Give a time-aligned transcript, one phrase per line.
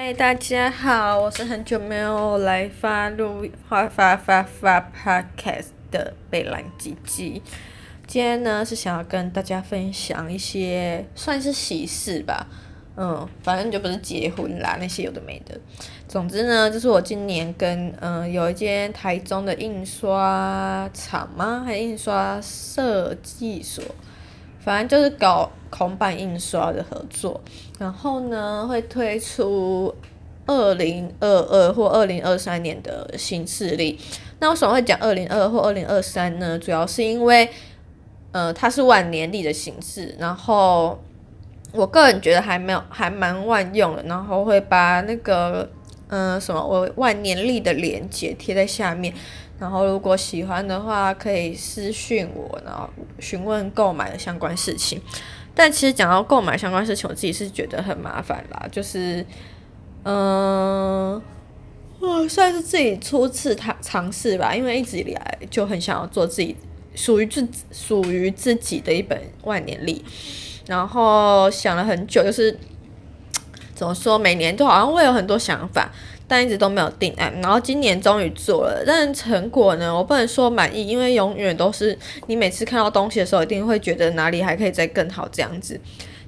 [0.00, 7.42] 嗨，大家好，我是很久没有来发录发发发发 podcast 的贝兰吉吉。
[8.06, 12.46] 今天呢是想要跟大家分享一些算是喜事吧，
[12.96, 15.60] 嗯，反正就不是结婚啦，那些有的没的。
[16.06, 21.64] 总之呢，就是我今年跟嗯、有一间台中的印刷厂吗？
[21.66, 23.82] 还印刷设计所？
[24.68, 27.40] 反正就是搞孔版印刷的合作，
[27.78, 29.94] 然后呢会推出
[30.44, 33.98] 二零二二或二零二三年的新势力。
[34.40, 36.58] 那为什么会讲二零二二或二零二三呢？
[36.58, 37.48] 主要是因为，
[38.32, 41.02] 呃，它是万年历的形式，然后
[41.72, 45.66] 我个人觉得还没有还蛮万用的，然后会把那个
[46.08, 49.14] 嗯、什么我万年历的链接贴在下面。
[49.60, 55.02] 然后，如果喜欢的话，可以私讯我，然后询问购买的相关事情。
[55.52, 59.26] 但其实讲到购买相关事情，我自己是觉得很麻烦啦，就是，
[60.04, 61.20] 嗯、
[62.00, 66.54] 呃，算是自己初次尝尝试吧，因为一直以来就很想要做自己
[66.94, 70.04] 属于自属于自己的一本万年历，
[70.68, 72.56] 然后想了很久，就是
[73.78, 75.90] 怎么说，每年都好像会有很多想法。
[76.30, 85.80] 但一直都没有定案，然后今年终于做了，但成果呢，我不能说满意，因为永远都是你每次看到东西的时候，一定会觉得哪里还可以再更好这样子。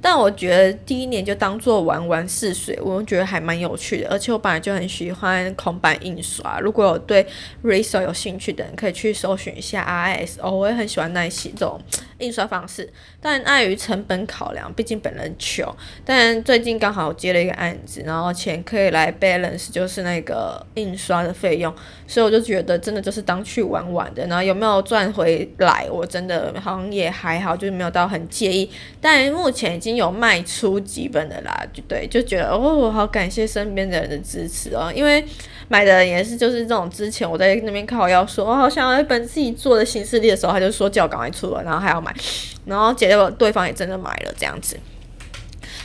[0.00, 6.60] 但我觉得第一年就当做玩玩试水，我觉得还蛮有趣的，而且我本来就很喜欢孔版印刷。
[6.60, 7.26] 如果有对
[7.64, 11.80] Riso 有兴趣的人，可以去搜寻一下 RISO，我也很喜欢那些这种
[12.18, 12.88] 印刷方式。
[13.20, 15.70] 但碍于成本考量，毕竟本人穷。
[16.04, 21.74] 但最近刚好接了一个案子，然后钱可以来 balance，就是那个印刷的费用，
[22.06, 24.24] 所以我就觉得真的就是当去玩玩的。
[24.28, 28.70] 然后有没有赚回来，我真的好像也还好，就是没有到很介意。
[29.02, 29.98] 但目前已经。
[29.98, 35.24] 有卖出几本的啦，就对，就觉得哦，我好感谢身边的人的支持哦，因为
[35.66, 42.07] 买的也是就是这种，之前我在那边靠腰说，我好想要一本自己做的新势力的时候，他就说叫我赶快出了，然后还要买，
[42.64, 44.78] 然后结果对方也真的买了这样子。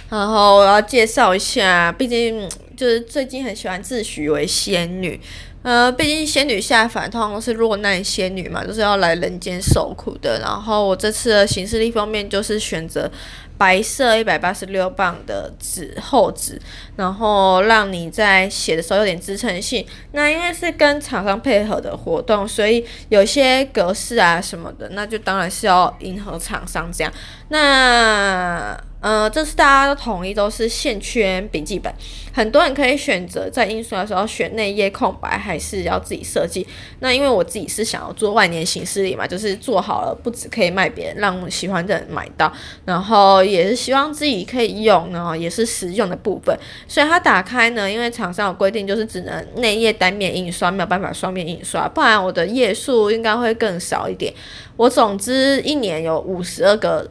[0.10, 2.48] 然后我要介绍一下，毕竟
[2.78, 5.20] 就是最近很喜欢自诩为仙女。
[5.64, 10.38] 呃，毕竟仙女下凡通常都是落难仙女嘛，就是要来人间受苦的。
[10.42, 13.10] 然后我这次的行事历方面就是选择
[13.58, 16.59] 白色一百八十六磅的纸厚纸，
[16.96, 19.86] 然后让你在写的时候有点支撑性。
[20.12, 27.13] 那因为是跟厂商配合的活动，所以有些格式啊什么的，那就当然是要迎合厂商这样。
[27.50, 28.78] 那。
[29.03, 31.94] 呃，这次大家都统一都是线圈笔记本，
[32.31, 36.66] 很多人可以选择在印刷的时候选内页空白，还是要自己设计。
[37.00, 42.50] 那因为我自己是想要做万年行事历嘛，就是做好了不止可以卖别人，让喜欢的人买到，
[42.86, 46.58] 然后也是希望自己可以用，然后也是实用的部分。
[46.88, 54.34] 所以它打开呢，因为厂商有规定，就是只能内页单面印刷，没有办法双面印刷，不然我的页数应该会更少一点。
[54.78, 57.09] 我总之一年有五十二个。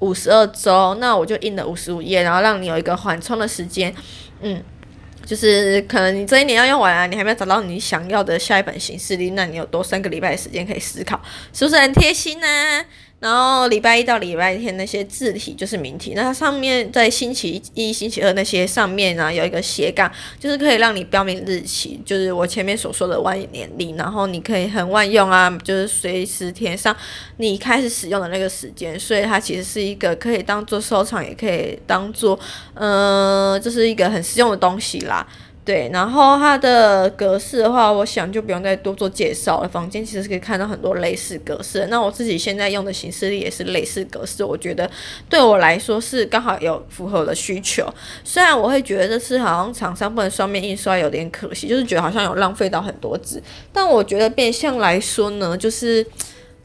[0.00, 3.94] 五十二周，那我就印了五十五页，然后让你有一个缓冲的时间，
[4.40, 4.58] 嗯，
[5.26, 11.20] 就是可能你这一年要用完啊，你还没有找到你想要的下一本形式力，那你有多三个礼拜的时间可以思考，
[11.52, 12.46] 是不是很贴心呢？
[13.20, 26.96] 然后礼拜一到礼拜天那些字体就是明体，那它上面在星期一、星期二那些上面呢，有一个斜杠，就是可以让你标明日期，就是我前面所说的万年历，然后你可以很万用啊，就是随时填上
[27.36, 32.40] 你开始使用的那个时间，所以它其实是一个可以当做收藏，也可以当做，
[32.72, 35.26] 嗯、呃，就是一个很实用的东西啦。
[35.70, 39.68] 对，然后它的格式的话，我想就不用再多做介绍了。
[39.68, 44.90] 房间其实是可以看到很多类似格式，那我自己现在用的形式也是类似格式，我觉得
[45.28, 47.88] 对我来说是刚好有符合我的需求。
[48.24, 53.40] 虽然我会觉得这次好像厂商不能双面印刷有点可惜，就是觉得好像有浪费到很多纸，
[53.72, 56.04] 但我觉得变相来说呢，就是。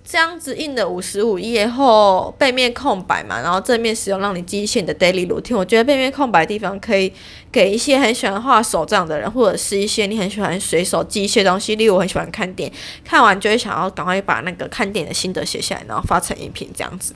[0.08, 5.58] 这样子印的五十五页后，背面空白嘛，然后正面使用让你记一些你的 daily routine。
[5.58, 7.12] 我觉得背面空白的地方可以
[7.52, 17.16] 给一些很喜欢画手账的人，或者是一些你很喜欢随手记一些东西，例如我很喜欢看电影，看完就会想要赶快把那个看电影的心得写下来，然后发成音频这样子，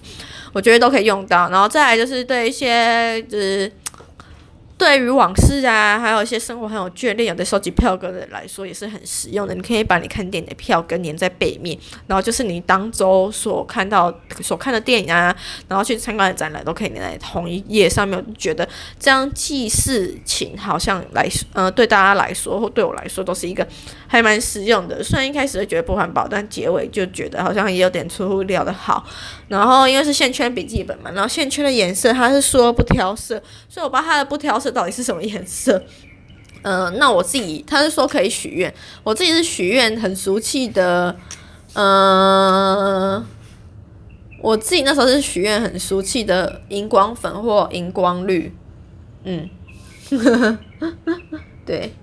[0.51, 1.47] 我觉得都可以用到。
[1.51, 3.71] 然后再来就是对一些就是。
[4.79, 9.53] 对于往事啊，还有一些生活很有眷恋，有的收集票根的人来说也是很实用的。
[9.53, 11.77] 你可以把你看电影的票根粘在背面，
[12.07, 14.09] 然后就是你当周所看到、
[14.41, 15.35] 所看的电影啊，
[15.67, 18.17] 然后去参观的展览都可以粘在同一页上面。
[18.17, 18.65] 我觉得
[18.97, 23.67] 这样记事情好像来，呃，对大家来说或对我来说都是一个
[24.07, 25.03] 还蛮实用的。
[25.03, 29.05] 虽然一开始会觉得不环保，但结尾就觉得好像也有点出乎料的好。
[29.49, 34.68] 然后因为是线圈笔记本嘛，然后线圈的颜色它是说不挑色，所以我把它的不挑色。
[34.71, 35.83] 到底是什么颜色？
[36.61, 38.73] 嗯、呃，那我自己他是说可以许愿，
[39.03, 41.15] 我自己是许愿很俗气的，
[41.73, 42.75] 嗯、
[43.15, 43.25] 呃，
[44.41, 48.53] 我自己那时候是许愿很俗气的荧光粉或荧光绿，
[49.23, 49.49] 嗯，
[51.65, 51.93] 对。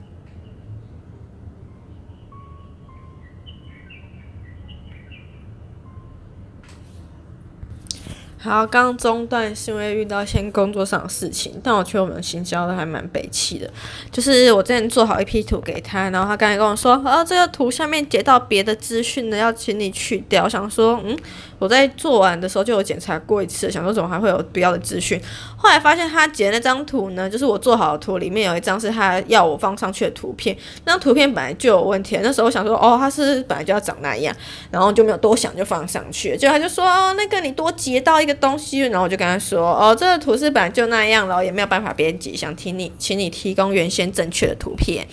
[8.46, 13.68] 好，刚刚中断是因为遇到一些工作上的事情，但我觉得我们行销的还蛮北气的。
[14.12, 20.44] 就是我之前做好一批图给他，然后他刚才跟我说，啊，这个图下面截到别的资讯呢，要请你去掉。
[20.44, 21.18] 我想说，嗯，
[21.58, 25.20] 我在做完的时候就有检查过一次，想说怎么还会有不要的资讯。
[25.56, 32.16] 后来发现他截那张图呢，就是我做好的图里面有一张是他要我放上去的图片，那张图片本来就有问题。
[32.22, 34.32] 那时候我想说，哦，他是本来就要长那样，
[34.70, 36.36] 然后就没有多想就放上去。
[36.36, 38.35] 结果他就说，哦，那个你多截到一个。
[38.36, 45.06] 东西，然后我就跟他说：“哦，这个图是本来就那样了，也没有办法编辑，想听你，请你提供原先正确的图片。”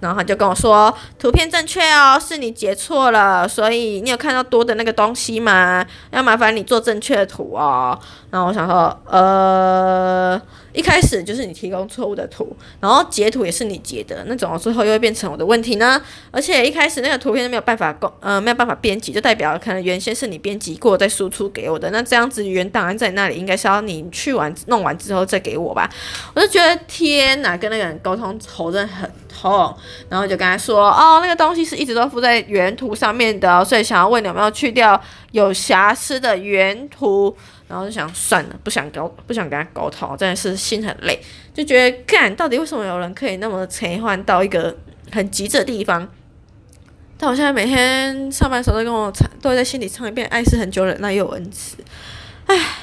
[0.00, 5.84] 然后他就跟我说：“图片正确哦，是你截错了，所以你有看到多的那个东西吗？
[6.10, 7.98] 要麻烦你做正确的图哦。”
[8.30, 10.40] 然后我想说：“呃。”
[10.74, 16.00] 一开始就是你提供错误的图，然后截图也是你截的，那怎么最后又会变成我的问题呢？
[16.30, 25.90] 而且一开始那个图片没有办法共呃没有办法编辑，就代表可能原先是你编辑过再输出给我的，那这样子原档案在那里应该是要你去完弄完之后再给我吧？
[26.34, 29.74] 我就觉得天哪，跟那个人沟通头真的很痛，
[30.08, 35.00] 然后就跟他说哦，那个东西是一直都附在原图上面的，所以想要问你有没有去掉
[35.32, 37.36] 有瑕疵的原图。
[37.68, 41.20] 然后就想算了，不想沟，不想跟他沟通，真的是心很累，
[41.52, 44.74] 就觉得干，到底为什么有人可以那么切换到一个
[45.12, 46.08] 很极致的地方？
[47.18, 51.76] 但我现在每天上班的时候都跟我唱，都会在心里唱一遍“爱是很久忍耐又有恩慈”。
[52.48, 52.77] 唉。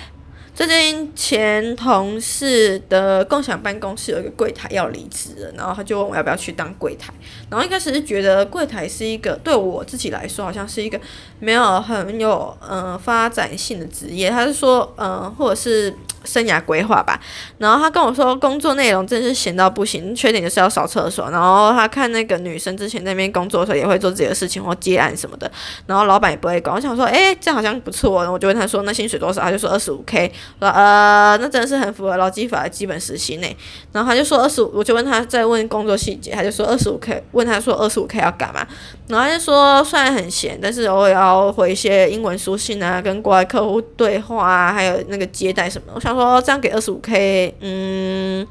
[0.56, 7.13] 最近前同事的共享办公室有一个柜台要离职了，然后他就问我要不要去当柜台。
[7.50, 10.98] 然后一开始是觉得柜台是一个对我自己来说好像是一个
[11.40, 14.30] 没有很有嗯、发展性的职业。
[14.30, 15.94] 他是说嗯、或者是。
[16.25, 17.19] 生涯规划吧，
[17.57, 21.30] 然后他跟我说工作内容真是闲到不行，缺点就是要扫厕所。
[21.30, 25.51] 然后他看那个女生之前那边工作的时候也会做自己的事情或接案什么的，
[25.86, 26.75] 然后老板也不会管。
[26.75, 28.18] 我想说，诶，这好像不错。
[28.19, 29.42] 然后我就问他说，那薪水多少？
[29.42, 30.31] 他就说二十五 K。
[30.60, 33.48] 说呃，那真的是很符合劳基法的基本时薪呢。
[33.92, 37.24] 然后他就说二十五，我就问他再问工作细节，他就说二十五 K。
[37.33, 38.66] 问他说二十五 K 要干嘛？
[39.07, 45.92] 然后他就说虽然很闲，但是偶尔要回一些英文书信啊，跟国外客户对话啊，还有那个接待什么。
[45.94, 46.15] 我想。
[46.16, 48.48] 说这样给二十五 K，嗯，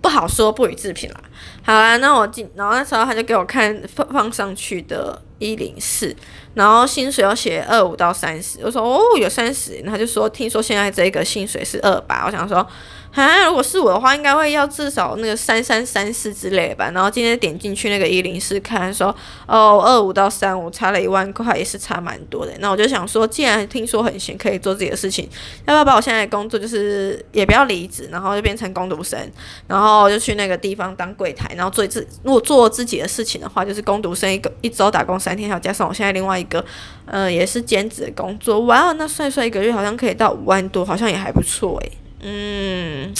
[0.00, 1.20] 不好说，不予置评啦。
[1.64, 6.14] 好啦，那我进，然后那时候他就给我看放放上去的一零四，
[6.54, 12.66] 然后薪水要写二五到三十，我说哦有三十，他就说听说现在这个薪水是二八，我想说。
[13.14, 16.90] 啊，如果是我的话，应该会要至少那个三三三四之类吧。
[16.94, 19.14] 然后今天点进去那个一零四看，说
[19.46, 22.52] 哦，二五到三五差了一万块，也是差蛮多的。
[22.60, 25.28] 那我就想说，既然听说很闲，可以做自己的事情，
[25.66, 29.20] 要不要把我现在的工作就是也不要离职，然后就变成工读生，
[29.66, 36.64] 然后就去那个地方当柜台，然后做自如果做自己的事情的话，就是工读生一个一周打工三天，还要加上我现在另外一个，
[37.06, 38.60] 呃，也是兼职的工作。
[38.66, 41.92] 哇，那帅帅一个月好像可以到五万多，好像也还不错诶。
[42.20, 43.14] 嗯，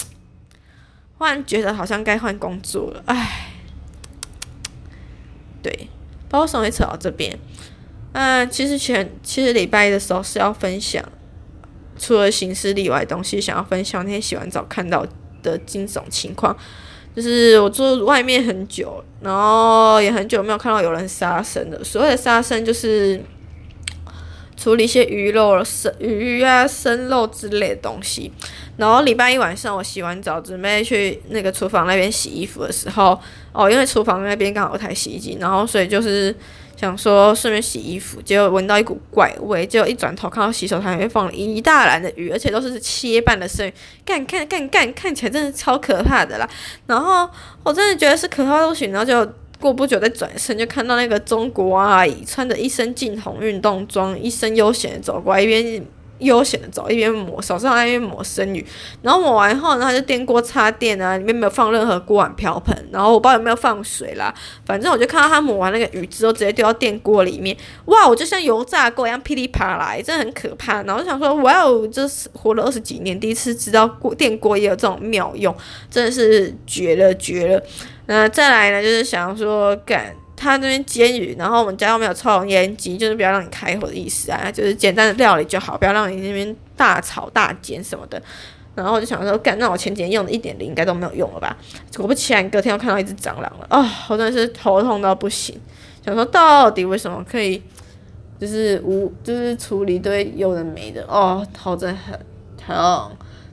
[1.19, 3.49] 忽然觉得好像该换工作了，唉，
[5.63, 5.89] 对，
[6.29, 7.39] 把我手一扯到这边。
[8.13, 11.03] 嗯，其实前其实礼拜一的时候是要分享，
[11.99, 15.07] 除了行事历外的东西，想要分享那天洗完澡看到
[15.43, 16.57] 的惊悚情况，
[17.15, 21.83] 就是我住外面很久，然后也很久没有看到有人杀生的。
[21.85, 23.23] 所谓的杀生就是。
[24.55, 28.31] 处理一些鱼肉、生鱼啊、生肉之类的东西。
[28.77, 33.19] 然后礼拜一晚上我洗完澡，准备去那个厨房那边洗衣服的时候，
[33.53, 36.33] 哦，因为厨房那边刚好有台洗衣机，然后所以就是
[36.77, 43.73] 想说顺便洗衣服，结果闻到一股怪味，结果一转头看到洗手台里面放了一大篮的鱼，而且都是切半的生鱼，
[44.05, 46.49] 干看干干看起来真的超可怕的啦。
[46.87, 47.29] 然后
[47.63, 49.33] 我真的觉得是可怕到不行，然后就。
[49.63, 55.81] 过不久，再转身就看到那个中国阿姨穿着一身劲红运动装，一身悠闲的走过来，一边
[56.23, 58.65] 悠闲的走，一边抹手上还，一边抹生鱼。
[59.03, 64.33] 然后抹完后，呢，他就电锅插电啊，里面没有放任何锅碗瓢盆，然后我不知道有没有放水啦。
[64.65, 67.57] 反正我就看到他抹完那个鱼之后，直接丢到电锅里面。
[67.87, 70.83] 哇，我就像油炸过一样噼里啪啦，真的很可怕。
[70.83, 75.55] 然后就想说，哇哦，这是活了二十几年，第一次知道锅电锅也有这种妙用，
[75.91, 77.63] 真的是绝了绝了。
[78.07, 88.21] 那再来呢，就是想说，干他那边煎鱼，然后我们家又没有抽油烟机，就是不要让你开火的意思啊，就是简单的料理就好，不要让你那边大炒大煎什么的。
[88.75, 91.57] 然后我就想说，干，那我前几天用的一点零应该都没有用了吧？
[91.97, 95.55] 果不其然，隔天又看到一只蟑螂了，啊、哦，我真的是头痛到不行。
[96.05, 97.63] 想说到底为什么可以，
[98.41, 102.19] 就是无，就是处理一堆有的没的，哦，头真的很
[102.57, 103.11] 疼，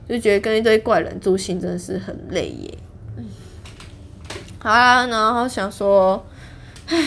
[0.08, 2.78] 就觉得跟一堆怪人住心真的是很累耶。
[3.18, 3.26] 嗯，
[4.58, 6.24] 好啦，然后想说，
[6.90, 7.04] 唉，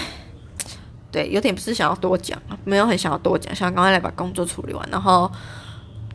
[1.12, 5.32] 对，有点不是想要多讲，没有很想要多讲，想赶快来把工作处理完，然后。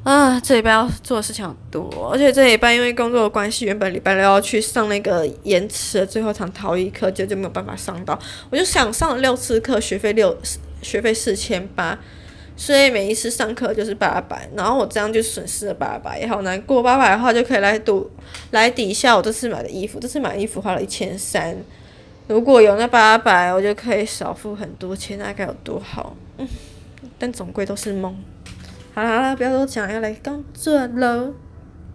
[0.05, 8.19] 啊，这礼拜要做的事情好多，而且这礼拜因为工作的关系，原本礼拜六要去上那个延迟的最后一场陶艺课，就就没有办法上到。
[8.49, 10.35] 我就想上了六次课，学费六
[10.81, 11.99] 学费四千八，
[12.57, 16.83] 所以每一次上课就是八百，然后我这样就损失了八百，也好难过。
[16.83, 18.11] 八百的话就可以来赌
[18.53, 21.55] 来抵一下我这次买的衣服，这次买衣服花了一千三，
[22.29, 26.15] 如果有那八百，我就可以少付很多钱，那该有多好。
[26.37, 26.47] 嗯，
[27.19, 28.15] 但总归都是梦。
[28.95, 31.33] 好了好了，不要多讲，要来工作喽。